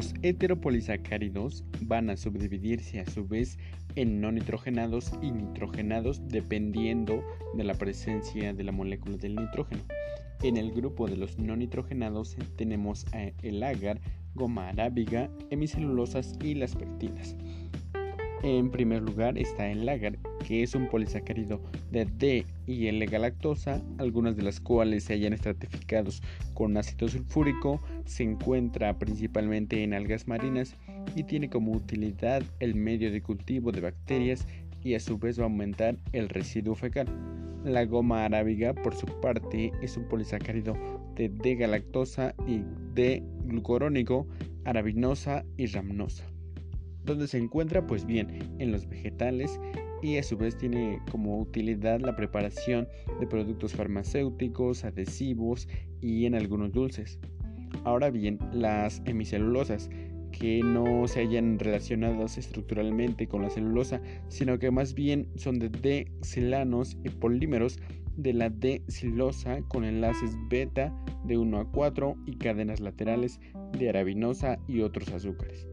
Los 0.00 0.14
heteropolisacáridos 0.22 1.62
van 1.82 2.08
a 2.08 2.16
subdividirse 2.16 3.00
a 3.00 3.04
su 3.04 3.28
vez 3.28 3.58
en 3.96 4.18
no 4.22 4.32
nitrogenados 4.32 5.12
y 5.20 5.30
nitrogenados 5.30 6.26
dependiendo 6.26 7.22
de 7.52 7.64
la 7.64 7.74
presencia 7.74 8.54
de 8.54 8.64
la 8.64 8.72
molécula 8.72 9.18
del 9.18 9.36
nitrógeno. 9.36 9.82
En 10.42 10.56
el 10.56 10.72
grupo 10.72 11.06
de 11.06 11.18
los 11.18 11.38
no 11.38 11.54
nitrogenados 11.54 12.34
tenemos 12.56 13.04
el 13.42 13.62
agar, 13.62 14.00
goma 14.34 14.70
arábiga, 14.70 15.30
hemicelulosas 15.50 16.34
y 16.42 16.54
las 16.54 16.74
pectinas. 16.74 17.36
En 18.42 18.70
primer 18.70 19.02
lugar 19.02 19.36
está 19.36 19.70
el 19.70 19.86
agar, 19.86 20.18
que 20.50 20.64
es 20.64 20.74
un 20.74 20.88
polisacárido 20.88 21.60
de 21.92 22.06
D 22.06 22.44
y 22.66 22.88
L-galactosa, 22.88 23.80
algunas 23.98 24.34
de 24.34 24.42
las 24.42 24.58
cuales 24.58 25.04
se 25.04 25.12
hayan 25.12 25.32
estratificados 25.32 26.24
con 26.54 26.76
ácido 26.76 27.06
sulfúrico, 27.06 27.80
se 28.04 28.24
encuentra 28.24 28.98
principalmente 28.98 29.84
en 29.84 29.94
algas 29.94 30.26
marinas 30.26 30.74
y 31.14 31.22
tiene 31.22 31.48
como 31.48 31.70
utilidad 31.70 32.42
el 32.58 32.74
medio 32.74 33.12
de 33.12 33.22
cultivo 33.22 33.70
de 33.70 33.80
bacterias 33.80 34.44
y 34.82 34.94
a 34.94 34.98
su 34.98 35.18
vez 35.18 35.38
va 35.38 35.44
a 35.44 35.46
aumentar 35.46 35.96
el 36.12 36.28
residuo 36.28 36.74
fecal. 36.74 37.06
La 37.64 37.84
goma 37.84 38.24
arábiga, 38.24 38.74
por 38.74 38.96
su 38.96 39.06
parte, 39.20 39.70
es 39.82 39.96
un 39.96 40.08
polisacárido 40.08 40.74
de 41.14 41.28
D-galactosa 41.28 42.34
y 42.48 42.64
D-glucurónico, 42.94 44.26
arabinosa 44.64 45.44
y 45.56 45.66
ramnosa. 45.66 46.26
¿Dónde 47.04 47.28
se 47.28 47.38
encuentra? 47.38 47.86
Pues 47.86 48.04
bien, 48.04 48.56
en 48.58 48.72
los 48.72 48.88
vegetales 48.88 49.60
y 50.02 50.16
a 50.18 50.22
su 50.22 50.36
vez 50.36 50.56
tiene 50.56 51.00
como 51.10 51.38
utilidad 51.38 52.00
la 52.00 52.16
preparación 52.16 52.88
de 53.18 53.26
productos 53.26 53.74
farmacéuticos, 53.74 54.84
adhesivos 54.84 55.68
y 56.00 56.26
en 56.26 56.34
algunos 56.34 56.72
dulces. 56.72 57.18
Ahora 57.84 58.10
bien, 58.10 58.38
las 58.52 59.02
hemicelulosas 59.04 59.90
que 60.32 60.60
no 60.62 61.06
se 61.08 61.20
hayan 61.20 61.58
relacionadas 61.58 62.38
estructuralmente 62.38 63.26
con 63.26 63.42
la 63.42 63.50
celulosa, 63.50 64.00
sino 64.28 64.58
que 64.58 64.70
más 64.70 64.94
bien 64.94 65.28
son 65.36 65.58
de 65.58 65.68
D-silanos 65.68 66.96
y 67.04 67.10
polímeros 67.10 67.78
de 68.16 68.32
la 68.32 68.50
D-silosa 68.50 69.62
con 69.68 69.84
enlaces 69.84 70.36
beta 70.48 70.94
de 71.24 71.36
1 71.36 71.58
a 71.58 71.70
4 71.70 72.16
y 72.26 72.36
cadenas 72.36 72.80
laterales 72.80 73.40
de 73.78 73.88
arabinosa 73.88 74.58
y 74.68 74.80
otros 74.80 75.10
azúcares 75.10 75.66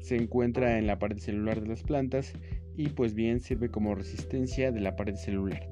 se 0.00 0.16
encuentra 0.16 0.78
en 0.78 0.86
la 0.86 0.98
pared 0.98 1.18
celular 1.18 1.60
de 1.60 1.68
las 1.68 1.82
plantas 1.82 2.32
y 2.78 2.88
pues 2.90 3.12
bien 3.12 3.40
sirve 3.40 3.70
como 3.70 3.94
resistencia 3.94 4.70
de 4.72 4.80
la 4.80 4.96
pared 4.96 5.16
celular. 5.16 5.68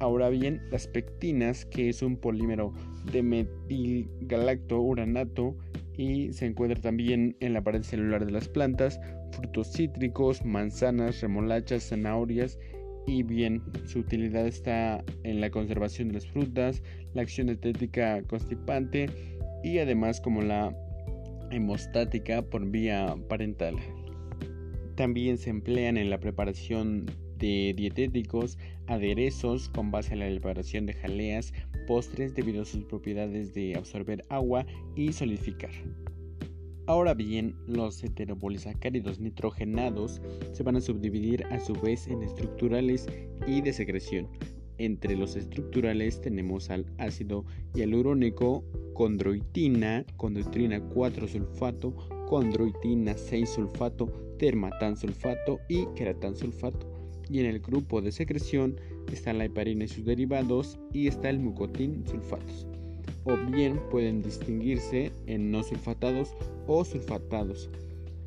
Ahora 0.00 0.28
bien, 0.28 0.60
las 0.70 0.88
pectinas, 0.88 1.64
que 1.64 1.88
es 1.88 2.02
un 2.02 2.16
polímero 2.16 2.72
de 3.12 3.22
metilgalacto 3.22 4.80
uranato 4.80 5.56
y 5.96 6.32
se 6.32 6.46
encuentra 6.46 6.80
también 6.80 7.36
en 7.38 7.52
la 7.52 7.62
pared 7.62 7.82
celular 7.82 8.26
de 8.26 8.32
las 8.32 8.48
plantas, 8.48 9.00
frutos 9.30 9.72
cítricos, 9.72 10.44
manzanas, 10.44 11.20
remolachas, 11.20 11.88
zanahorias 11.88 12.58
y 13.06 13.22
bien, 13.22 13.62
su 13.86 14.00
utilidad 14.00 14.46
está 14.46 15.04
en 15.22 15.40
la 15.40 15.50
conservación 15.50 16.08
de 16.08 16.14
las 16.14 16.26
frutas, 16.26 16.82
la 17.14 17.22
acción 17.22 17.48
estética 17.48 18.22
constipante 18.22 19.08
y 19.62 19.78
además 19.78 20.20
como 20.20 20.42
la 20.42 20.74
hemostática 21.50 22.42
por 22.42 22.68
vía 22.68 23.14
parental. 23.28 23.76
También 24.96 25.38
se 25.38 25.50
emplean 25.50 25.96
en 25.96 26.10
la 26.10 26.20
preparación 26.20 27.06
de 27.38 27.74
dietéticos, 27.76 28.58
aderezos 28.86 29.68
con 29.68 29.90
base 29.90 30.14
a 30.14 30.16
la 30.16 30.28
elaboración 30.28 30.86
de 30.86 30.92
jaleas, 30.92 31.52
postres 31.86 32.34
debido 32.34 32.62
a 32.62 32.64
sus 32.64 32.84
propiedades 32.84 33.54
de 33.54 33.76
absorber 33.76 34.24
agua 34.28 34.66
y 34.94 35.12
solidificar. 35.12 35.72
Ahora 36.86 37.14
bien, 37.14 37.56
los 37.66 38.04
heteropolisacáridos 38.04 39.18
nitrogenados 39.18 40.20
se 40.52 40.62
van 40.62 40.76
a 40.76 40.80
subdividir 40.80 41.44
a 41.46 41.58
su 41.58 41.72
vez 41.72 42.06
en 42.08 42.22
estructurales 42.22 43.08
y 43.46 43.62
de 43.62 43.72
secreción. 43.72 44.28
Entre 44.76 45.16
los 45.16 45.34
estructurales 45.34 46.20
tenemos 46.20 46.68
al 46.68 46.84
ácido 46.98 47.46
hialurónico, 47.74 48.64
condroitina, 48.92 50.04
condroitina 50.16 50.80
4 50.80 51.28
sulfato, 51.28 51.94
condroitina 52.28 53.16
6 53.16 53.48
sulfato, 53.48 54.10
sulfato 54.96 55.60
y 55.68 55.86
sulfato. 56.34 56.86
Y 57.30 57.40
en 57.40 57.46
el 57.46 57.60
grupo 57.60 58.02
de 58.02 58.12
secreción 58.12 58.76
está 59.12 59.32
la 59.32 59.46
heparina 59.46 59.84
y 59.84 59.88
sus 59.88 60.04
derivados 60.04 60.78
y 60.92 61.08
está 61.08 61.30
el 61.30 61.38
mucotín 61.38 62.04
sulfatos. 62.06 62.66
O 63.24 63.36
bien 63.50 63.80
pueden 63.90 64.22
distinguirse 64.22 65.10
en 65.26 65.50
no 65.50 65.62
sulfatados 65.62 66.34
o 66.66 66.84
sulfatados. 66.84 67.70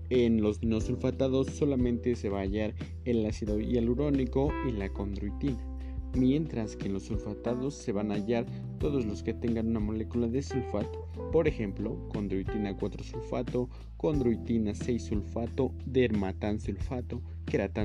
En 0.09 0.41
los 0.41 0.63
no 0.63 0.81
sulfatados 0.81 1.47
solamente 1.47 2.15
se 2.15 2.29
va 2.29 2.39
a 2.39 2.43
hallar 2.43 2.73
el 3.05 3.25
ácido 3.25 3.59
hialurónico 3.59 4.51
y 4.67 4.71
la 4.71 4.89
condroitina 4.89 5.66
mientras 6.13 6.75
que 6.75 6.87
en 6.87 6.93
los 6.93 7.03
sulfatados 7.03 7.75
se 7.75 7.91
van 7.91 8.11
a 8.11 8.15
hallar 8.15 8.45
todos 8.79 9.05
los 9.05 9.23
que 9.23 9.33
tengan 9.33 9.67
una 9.67 9.79
molécula 9.79 10.27
de 10.27 10.41
sulfato, 10.41 11.07
por 11.31 11.47
ejemplo, 11.47 11.97
condroitina 12.09 12.75
4-sulfato, 12.77 13.69
condroitina 13.97 14.71
6-sulfato, 14.71 15.71
dermatansulfato, 15.85 17.21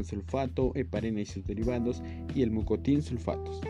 sulfato, 0.04 0.72
heparina 0.74 1.20
y 1.20 1.26
sus 1.26 1.44
derivados 1.44 2.02
y 2.34 2.42
el 2.42 2.50
mucotín 2.50 3.02
sulfatos. 3.02 3.60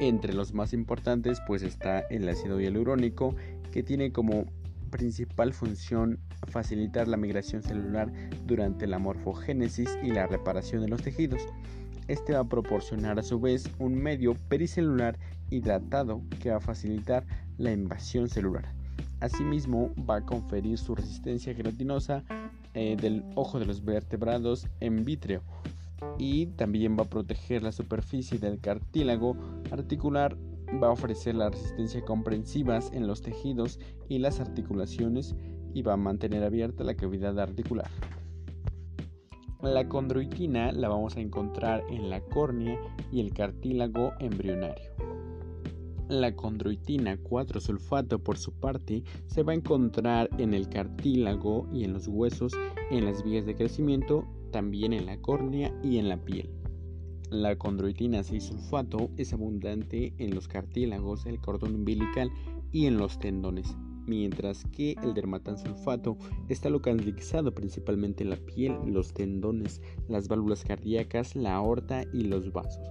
Entre 0.00 0.32
los 0.32 0.54
más 0.54 0.72
importantes 0.72 1.40
pues 1.46 1.62
está 1.62 2.00
el 2.00 2.28
ácido 2.28 2.60
hialurónico 2.60 3.34
que 3.72 3.82
tiene 3.82 4.12
como 4.12 4.46
principal 4.90 5.52
función 5.52 6.18
facilitar 6.48 7.08
la 7.08 7.16
migración 7.16 7.62
celular 7.62 8.12
durante 8.46 8.86
la 8.86 8.98
morfogénesis 8.98 9.98
y 10.02 10.10
la 10.10 10.26
reparación 10.26 10.82
de 10.82 10.88
los 10.88 11.02
tejidos. 11.02 11.42
Este 12.08 12.32
va 12.32 12.40
a 12.40 12.48
proporcionar 12.48 13.18
a 13.18 13.22
su 13.22 13.38
vez 13.38 13.70
un 13.78 13.94
medio 13.94 14.34
pericelular 14.48 15.18
hidratado 15.50 16.22
que 16.40 16.50
va 16.50 16.56
a 16.56 16.60
facilitar 16.60 17.26
la 17.58 17.70
invasión 17.70 18.28
celular. 18.28 18.64
Asimismo, 19.20 19.90
va 20.08 20.16
a 20.16 20.24
conferir 20.24 20.78
su 20.78 20.94
resistencia 20.94 21.54
gelatinosa 21.54 22.24
eh, 22.74 22.96
del 22.96 23.24
ojo 23.34 23.58
de 23.58 23.66
los 23.66 23.84
vertebrados 23.84 24.68
en 24.80 25.04
vítreo 25.04 25.42
y 26.18 26.46
también 26.46 26.96
va 26.96 27.02
a 27.02 27.10
proteger 27.10 27.62
la 27.62 27.72
superficie 27.72 28.38
del 28.38 28.60
cartílago 28.60 29.36
articular, 29.70 30.36
va 30.82 30.88
a 30.88 30.92
ofrecer 30.92 31.34
la 31.34 31.50
resistencia 31.50 32.04
comprensivas 32.04 32.90
en 32.92 33.06
los 33.06 33.20
tejidos 33.20 33.80
y 34.08 34.18
las 34.18 34.40
articulaciones 34.40 35.34
y 35.74 35.82
va 35.82 35.94
a 35.94 35.98
mantener 35.98 36.44
abierta 36.44 36.84
la 36.84 36.94
cavidad 36.94 37.38
articular. 37.38 37.90
La 39.62 39.88
condroitina 39.88 40.70
la 40.70 40.88
vamos 40.88 41.16
a 41.16 41.20
encontrar 41.20 41.82
en 41.90 42.10
la 42.10 42.20
córnea 42.20 42.78
y 43.10 43.18
el 43.18 43.34
cartílago 43.34 44.12
embrionario. 44.20 44.92
La 46.08 46.36
condroitina 46.36 47.16
4-sulfato 47.16 48.20
por 48.20 48.38
su 48.38 48.52
parte 48.52 49.02
se 49.26 49.42
va 49.42 49.50
a 49.50 49.56
encontrar 49.56 50.30
en 50.38 50.54
el 50.54 50.68
cartílago 50.68 51.66
y 51.72 51.82
en 51.82 51.92
los 51.92 52.06
huesos, 52.06 52.52
en 52.92 53.04
las 53.04 53.24
vías 53.24 53.46
de 53.46 53.56
crecimiento, 53.56 54.24
también 54.52 54.92
en 54.92 55.06
la 55.06 55.20
córnea 55.20 55.74
y 55.82 55.98
en 55.98 56.08
la 56.08 56.18
piel. 56.18 56.50
La 57.30 57.56
condroitina 57.56 58.20
6-sulfato 58.20 59.10
es 59.16 59.32
abundante 59.32 60.14
en 60.18 60.36
los 60.36 60.46
cartílagos, 60.46 61.26
el 61.26 61.40
cordón 61.40 61.74
umbilical 61.74 62.30
y 62.70 62.86
en 62.86 62.96
los 62.96 63.18
tendones 63.18 63.76
mientras 64.08 64.64
que 64.72 64.96
el 65.02 65.14
dermatansulfato 65.14 66.16
está 66.48 66.70
localizado 66.70 67.54
principalmente 67.54 68.24
en 68.24 68.30
la 68.30 68.36
piel, 68.36 68.74
los 68.86 69.12
tendones, 69.12 69.80
las 70.08 70.26
válvulas 70.26 70.64
cardíacas, 70.64 71.36
la 71.36 71.54
aorta 71.54 72.04
y 72.12 72.24
los 72.24 72.52
vasos. 72.52 72.88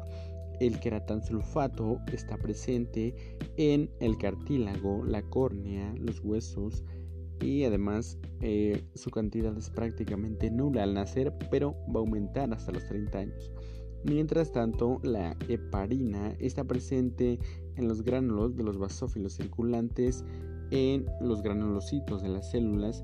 El 0.59 0.79
queratansulfato 0.79 1.99
está 2.11 2.37
presente 2.37 3.13
en 3.57 3.89
el 3.99 4.17
cartílago, 4.17 5.03
la 5.03 5.21
córnea, 5.23 5.93
los 5.97 6.19
huesos 6.21 6.83
y 7.41 7.63
además 7.63 8.17
eh, 8.41 8.83
su 8.95 9.11
cantidad 9.11 9.55
es 9.57 9.69
prácticamente 9.69 10.49
nula 10.49 10.83
al 10.83 10.93
nacer, 10.93 11.33
pero 11.51 11.75
va 11.93 11.99
a 11.99 12.03
aumentar 12.03 12.51
hasta 12.53 12.71
los 12.71 12.87
30 12.87 13.19
años. 13.19 13.51
Mientras 14.03 14.51
tanto, 14.51 14.99
la 15.03 15.35
heparina 15.47 16.35
está 16.39 16.63
presente 16.63 17.39
en 17.75 17.87
los 17.87 18.03
gránulos 18.03 18.55
de 18.55 18.63
los 18.63 18.77
basófilos 18.77 19.33
circulantes 19.33 20.23
en 20.71 21.05
los 21.21 21.41
granulocitos 21.41 22.21
de 22.21 22.29
las 22.29 22.51
células 22.51 23.03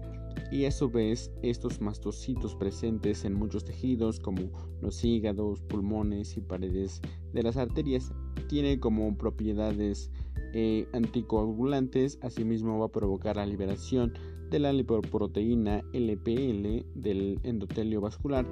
y 0.51 0.65
a 0.65 0.71
su 0.71 0.89
vez 0.89 1.31
estos 1.41 1.81
mastocitos 1.81 2.55
presentes 2.55 3.25
en 3.25 3.33
muchos 3.33 3.65
tejidos 3.65 4.19
como 4.19 4.41
los 4.81 5.03
hígados, 5.03 5.61
pulmones 5.63 6.37
y 6.37 6.41
paredes 6.41 7.01
de 7.33 7.43
las 7.43 7.57
arterias. 7.57 8.11
Tiene 8.49 8.79
como 8.79 9.17
propiedades 9.17 10.11
eh, 10.53 10.87
anticoagulantes, 10.93 12.19
asimismo 12.21 12.79
va 12.79 12.87
a 12.87 12.91
provocar 12.91 13.37
la 13.37 13.45
liberación 13.45 14.13
de 14.49 14.59
la 14.59 14.73
lipoproteína 14.73 15.81
LPL 15.93 16.85
del 16.93 17.39
endotelio 17.43 18.01
vascular 18.01 18.45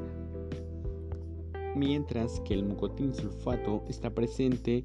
mientras 1.76 2.40
que 2.42 2.54
el 2.54 2.64
mucotín 2.64 3.14
sulfato 3.14 3.84
está 3.88 4.10
presente 4.10 4.84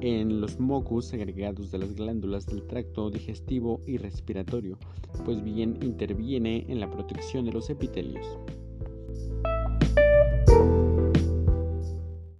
en 0.00 0.40
los 0.40 0.58
mocos 0.58 1.12
agregados 1.12 1.70
de 1.70 1.78
las 1.78 1.94
glándulas 1.94 2.46
del 2.46 2.66
tracto 2.66 3.10
digestivo 3.10 3.80
y 3.86 3.98
respiratorio, 3.98 4.78
pues 5.24 5.42
bien 5.42 5.78
interviene 5.82 6.66
en 6.68 6.80
la 6.80 6.90
protección 6.90 7.44
de 7.44 7.52
los 7.52 7.70
epitelios. 7.70 8.26